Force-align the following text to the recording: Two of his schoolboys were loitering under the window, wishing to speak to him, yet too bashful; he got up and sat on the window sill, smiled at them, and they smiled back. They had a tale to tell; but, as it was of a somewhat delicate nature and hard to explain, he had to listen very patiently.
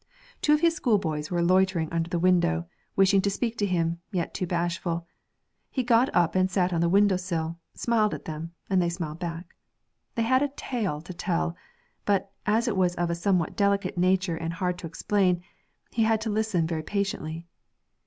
Two 0.41 0.53
of 0.55 0.61
his 0.61 0.75
schoolboys 0.75 1.29
were 1.29 1.43
loitering 1.43 1.87
under 1.91 2.09
the 2.09 2.17
window, 2.17 2.65
wishing 2.95 3.21
to 3.21 3.29
speak 3.29 3.55
to 3.59 3.67
him, 3.67 4.01
yet 4.11 4.33
too 4.33 4.47
bashful; 4.47 5.05
he 5.69 5.83
got 5.83 6.09
up 6.15 6.33
and 6.33 6.49
sat 6.49 6.73
on 6.73 6.81
the 6.81 6.89
window 6.89 7.17
sill, 7.17 7.59
smiled 7.75 8.15
at 8.15 8.25
them, 8.25 8.51
and 8.67 8.81
they 8.81 8.89
smiled 8.89 9.19
back. 9.19 9.55
They 10.15 10.23
had 10.23 10.41
a 10.41 10.47
tale 10.47 11.01
to 11.01 11.13
tell; 11.13 11.55
but, 12.03 12.31
as 12.47 12.67
it 12.67 12.75
was 12.75 12.95
of 12.95 13.11
a 13.11 13.13
somewhat 13.15 13.55
delicate 13.55 13.95
nature 13.95 14.35
and 14.37 14.53
hard 14.55 14.79
to 14.79 14.87
explain, 14.87 15.43
he 15.91 16.01
had 16.01 16.19
to 16.21 16.31
listen 16.31 16.65
very 16.65 16.81
patiently. 16.81 17.45